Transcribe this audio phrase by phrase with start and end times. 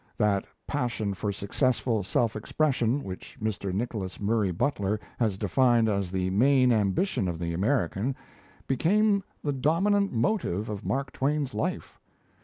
[0.17, 3.71] That passion for successful self expression, which Mr.
[3.71, 8.15] Nicholas Murray Butler has defined as the main ambition of the American,
[8.65, 11.99] became the dominant motive of Mark Twain's life.